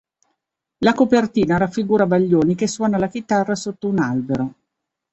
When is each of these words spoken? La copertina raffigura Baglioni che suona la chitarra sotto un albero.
La 0.79 0.95
copertina 0.95 1.57
raffigura 1.57 2.07
Baglioni 2.07 2.55
che 2.55 2.65
suona 2.65 2.97
la 2.97 3.05
chitarra 3.07 3.53
sotto 3.53 3.87
un 3.87 3.99
albero. 3.99 4.53